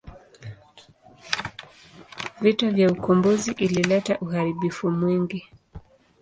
[2.41, 5.49] Vita ya ukombozi ilileta uharibifu mwingi.